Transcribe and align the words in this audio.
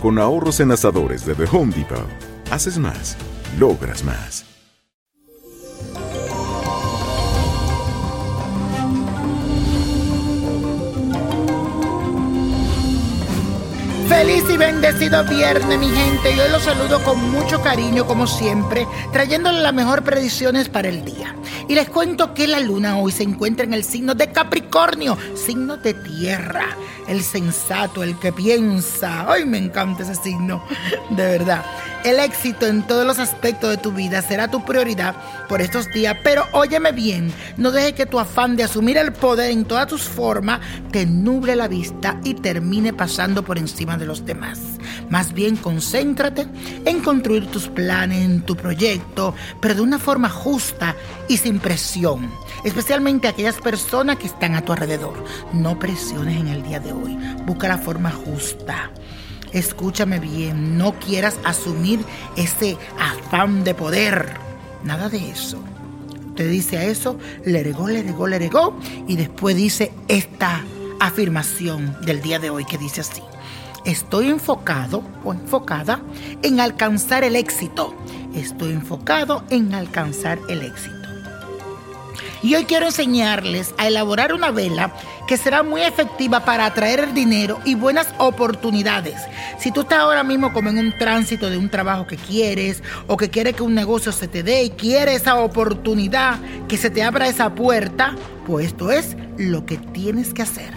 Con 0.00 0.18
ahorros 0.18 0.60
en 0.60 0.70
asadores 0.72 1.26
de 1.26 1.34
The 1.34 1.44
Home 1.52 1.74
Depot. 1.74 2.08
Haces 2.50 2.78
más, 2.78 3.18
logras 3.58 4.02
más. 4.02 4.49
Bendecido 14.60 15.24
viernes, 15.24 15.78
mi 15.78 15.88
gente. 15.88 16.36
Yo 16.36 16.46
los 16.48 16.62
saludo 16.62 17.02
con 17.02 17.30
mucho 17.30 17.62
cariño, 17.62 18.06
como 18.06 18.26
siempre, 18.26 18.86
trayéndole 19.10 19.62
las 19.62 19.72
mejores 19.72 20.04
predicciones 20.04 20.68
para 20.68 20.90
el 20.90 21.02
día. 21.02 21.34
Y 21.66 21.74
les 21.74 21.88
cuento 21.88 22.34
que 22.34 22.46
la 22.46 22.60
luna 22.60 22.98
hoy 22.98 23.10
se 23.10 23.22
encuentra 23.22 23.64
en 23.64 23.72
el 23.72 23.84
signo 23.84 24.14
de 24.14 24.30
Capricornio, 24.30 25.16
signo 25.34 25.78
de 25.78 25.94
tierra. 25.94 26.76
El 27.08 27.22
sensato, 27.22 28.02
el 28.02 28.18
que 28.18 28.34
piensa. 28.34 29.32
Ay, 29.32 29.46
me 29.46 29.56
encanta 29.56 30.02
ese 30.02 30.14
signo, 30.14 30.62
de 31.08 31.22
verdad. 31.22 31.64
El 32.02 32.18
éxito 32.18 32.66
en 32.66 32.82
todos 32.82 33.06
los 33.06 33.18
aspectos 33.18 33.68
de 33.68 33.76
tu 33.76 33.92
vida 33.92 34.22
será 34.22 34.48
tu 34.48 34.64
prioridad 34.64 35.14
por 35.50 35.60
estos 35.60 35.86
días, 35.88 36.16
pero 36.24 36.46
óyeme 36.52 36.92
bien, 36.92 37.30
no 37.58 37.70
deje 37.70 37.92
que 37.92 38.06
tu 38.06 38.18
afán 38.18 38.56
de 38.56 38.62
asumir 38.62 38.96
el 38.96 39.12
poder 39.12 39.50
en 39.50 39.66
todas 39.66 39.86
tus 39.86 40.04
formas 40.04 40.60
te 40.92 41.04
nuble 41.04 41.56
la 41.56 41.68
vista 41.68 42.18
y 42.24 42.34
termine 42.34 42.94
pasando 42.94 43.42
por 43.42 43.58
encima 43.58 43.98
de 43.98 44.06
los 44.06 44.24
demás. 44.24 44.58
Más 45.10 45.34
bien 45.34 45.56
concéntrate 45.56 46.46
en 46.86 47.00
construir 47.00 47.46
tus 47.50 47.68
planes, 47.68 48.24
en 48.24 48.42
tu 48.42 48.56
proyecto, 48.56 49.34
pero 49.60 49.74
de 49.74 49.82
una 49.82 49.98
forma 49.98 50.30
justa 50.30 50.96
y 51.28 51.36
sin 51.36 51.58
presión, 51.58 52.30
especialmente 52.64 53.28
aquellas 53.28 53.60
personas 53.60 54.16
que 54.16 54.26
están 54.26 54.54
a 54.54 54.62
tu 54.64 54.72
alrededor. 54.72 55.22
No 55.52 55.78
presiones 55.78 56.40
en 56.40 56.48
el 56.48 56.62
día 56.62 56.80
de 56.80 56.92
hoy, 56.92 57.18
busca 57.44 57.68
la 57.68 57.76
forma 57.76 58.10
justa. 58.10 58.90
Escúchame 59.52 60.20
bien, 60.20 60.78
no 60.78 60.94
quieras 60.98 61.38
asumir 61.44 62.04
ese 62.36 62.76
afán 62.98 63.64
de 63.64 63.74
poder. 63.74 64.34
Nada 64.84 65.08
de 65.08 65.30
eso. 65.30 65.62
Te 66.36 66.46
dice 66.46 66.78
a 66.78 66.84
eso, 66.84 67.18
le 67.44 67.62
regó, 67.62 67.88
le 67.88 68.02
regó, 68.02 68.26
le 68.26 68.38
regó, 68.38 68.78
y 69.06 69.16
después 69.16 69.56
dice 69.56 69.92
esta 70.08 70.64
afirmación 71.00 71.96
del 72.02 72.22
día 72.22 72.38
de 72.38 72.50
hoy 72.50 72.64
que 72.64 72.78
dice 72.78 73.00
así. 73.00 73.22
Estoy 73.84 74.28
enfocado 74.28 75.02
o 75.24 75.32
enfocada 75.32 76.00
en 76.42 76.60
alcanzar 76.60 77.24
el 77.24 77.34
éxito. 77.34 77.94
Estoy 78.34 78.72
enfocado 78.72 79.42
en 79.50 79.74
alcanzar 79.74 80.38
el 80.48 80.62
éxito. 80.62 80.99
Y 82.42 82.54
hoy 82.54 82.64
quiero 82.64 82.86
enseñarles 82.86 83.74
a 83.76 83.86
elaborar 83.86 84.32
una 84.32 84.50
vela 84.50 84.94
que 85.26 85.36
será 85.36 85.62
muy 85.62 85.82
efectiva 85.82 86.44
para 86.44 86.64
atraer 86.64 87.00
el 87.00 87.14
dinero 87.14 87.60
y 87.66 87.74
buenas 87.74 88.08
oportunidades. 88.16 89.16
Si 89.58 89.70
tú 89.70 89.82
estás 89.82 89.98
ahora 89.98 90.22
mismo 90.22 90.52
como 90.54 90.70
en 90.70 90.78
un 90.78 90.96
tránsito 90.98 91.50
de 91.50 91.58
un 91.58 91.68
trabajo 91.68 92.06
que 92.06 92.16
quieres 92.16 92.82
o 93.06 93.18
que 93.18 93.28
quieres 93.28 93.56
que 93.56 93.62
un 93.62 93.74
negocio 93.74 94.10
se 94.10 94.26
te 94.26 94.42
dé 94.42 94.64
y 94.64 94.70
quieres 94.70 95.22
esa 95.22 95.36
oportunidad, 95.36 96.38
que 96.66 96.78
se 96.78 96.88
te 96.88 97.02
abra 97.02 97.28
esa 97.28 97.54
puerta, 97.54 98.16
pues 98.46 98.68
esto 98.68 98.90
es 98.90 99.16
lo 99.36 99.66
que 99.66 99.76
tienes 99.76 100.32
que 100.32 100.42
hacer. 100.42 100.72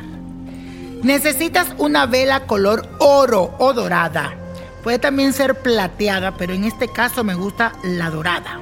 Necesitas 1.02 1.68
una 1.78 2.06
vela 2.08 2.42
color 2.42 2.90
oro 3.00 3.56
o 3.58 3.74
dorada. 3.74 4.36
Puede 4.84 5.00
también 5.00 5.32
ser 5.32 5.56
plateada, 5.56 6.36
pero 6.36 6.54
en 6.54 6.66
este 6.66 6.90
caso 6.90 7.24
me 7.24 7.36
gusta 7.36 7.72
la 7.84 8.10
dorada 8.10 8.60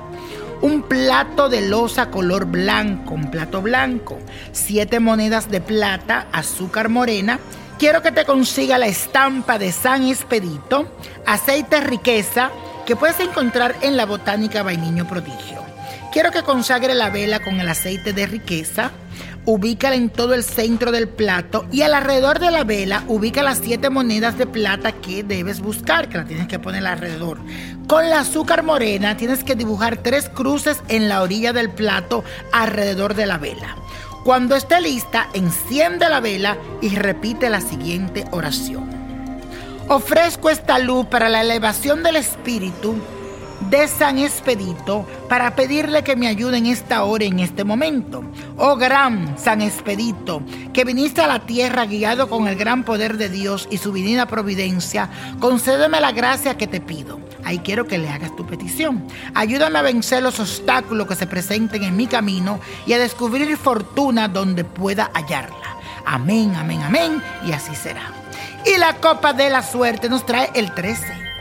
un 0.61 0.83
plato 0.83 1.49
de 1.49 1.61
losa 1.61 2.09
color 2.09 2.45
blanco, 2.45 3.13
un 3.13 3.31
plato 3.31 3.61
blanco, 3.61 4.19
siete 4.51 4.99
monedas 4.99 5.49
de 5.49 5.61
plata, 5.61 6.27
azúcar 6.31 6.89
morena. 6.89 7.39
Quiero 7.79 8.01
que 8.01 8.11
te 8.11 8.25
consiga 8.25 8.77
la 8.77 8.85
estampa 8.85 9.57
de 9.57 9.71
San 9.71 10.03
Expedito, 10.03 10.87
aceite 11.25 11.81
riqueza 11.81 12.51
que 12.85 12.95
puedes 12.95 13.19
encontrar 13.19 13.75
en 13.81 13.97
la 13.97 14.05
botánica 14.05 14.61
Vainiño 14.63 15.07
Prodigio. 15.07 15.70
Quiero 16.11 16.31
que 16.31 16.43
consagre 16.43 16.93
la 16.93 17.09
vela 17.09 17.39
con 17.39 17.61
el 17.61 17.69
aceite 17.69 18.11
de 18.11 18.27
riqueza, 18.27 18.91
ubícala 19.45 19.95
en 19.95 20.09
todo 20.09 20.33
el 20.33 20.43
centro 20.43 20.91
del 20.91 21.07
plato 21.07 21.65
y 21.71 21.83
alrededor 21.83 22.39
de 22.39 22.51
la 22.51 22.65
vela 22.65 23.05
ubica 23.07 23.43
las 23.43 23.59
siete 23.59 23.89
monedas 23.89 24.37
de 24.37 24.45
plata 24.45 24.91
que 24.91 25.23
debes 25.23 25.61
buscar, 25.61 26.09
que 26.09 26.17
la 26.17 26.25
tienes 26.25 26.49
que 26.49 26.59
poner 26.59 26.85
alrededor. 26.85 27.39
Con 27.87 28.09
la 28.09 28.19
azúcar 28.19 28.61
morena 28.61 29.15
tienes 29.15 29.45
que 29.45 29.55
dibujar 29.55 30.03
tres 30.03 30.27
cruces 30.27 30.81
en 30.89 31.07
la 31.07 31.21
orilla 31.21 31.53
del 31.53 31.69
plato 31.69 32.25
alrededor 32.51 33.15
de 33.15 33.27
la 33.27 33.37
vela. 33.37 33.77
Cuando 34.25 34.57
esté 34.57 34.81
lista, 34.81 35.29
enciende 35.33 36.09
la 36.09 36.19
vela 36.19 36.57
y 36.81 36.89
repite 36.89 37.49
la 37.49 37.61
siguiente 37.61 38.25
oración. 38.31 38.89
Ofrezco 39.87 40.49
esta 40.49 40.77
luz 40.77 41.05
para 41.05 41.29
la 41.29 41.39
elevación 41.39 42.03
del 42.03 42.17
espíritu 42.17 42.97
de 43.69 43.87
San 43.87 44.17
Expedito 44.17 45.05
para 45.29 45.55
pedirle 45.55 46.03
que 46.03 46.15
me 46.15 46.27
ayude 46.27 46.57
en 46.57 46.65
esta 46.65 47.03
hora, 47.03 47.25
en 47.25 47.39
este 47.39 47.63
momento. 47.63 48.23
Oh 48.57 48.75
gran 48.75 49.37
San 49.37 49.61
Expedito, 49.61 50.41
que 50.73 50.83
viniste 50.83 51.21
a 51.21 51.27
la 51.27 51.39
tierra 51.39 51.85
guiado 51.85 52.29
con 52.29 52.47
el 52.47 52.55
gran 52.55 52.83
poder 52.83 53.17
de 53.17 53.29
Dios 53.29 53.67
y 53.71 53.77
su 53.77 53.93
divina 53.93 54.27
providencia, 54.27 55.09
concédeme 55.39 56.01
la 56.01 56.11
gracia 56.11 56.57
que 56.57 56.67
te 56.67 56.81
pido. 56.81 57.19
Ahí 57.43 57.59
quiero 57.59 57.87
que 57.87 57.97
le 57.97 58.09
hagas 58.09 58.35
tu 58.35 58.45
petición. 58.45 59.07
Ayúdame 59.33 59.79
a 59.79 59.83
vencer 59.83 60.21
los 60.21 60.39
obstáculos 60.39 61.07
que 61.07 61.15
se 61.15 61.27
presenten 61.27 61.83
en 61.83 61.95
mi 61.95 62.07
camino 62.07 62.59
y 62.85 62.93
a 62.93 62.99
descubrir 62.99 63.57
fortuna 63.57 64.27
donde 64.27 64.63
pueda 64.63 65.09
hallarla. 65.13 65.77
Amén, 66.05 66.53
amén, 66.55 66.81
amén. 66.81 67.21
Y 67.45 67.51
así 67.51 67.75
será. 67.75 68.11
Y 68.65 68.77
la 68.77 68.97
copa 68.97 69.33
de 69.33 69.49
la 69.49 69.63
suerte 69.63 70.09
nos 70.09 70.25
trae 70.25 70.51
el 70.53 70.73
13. 70.73 71.30